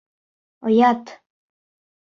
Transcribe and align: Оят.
Оят. 0.65 1.05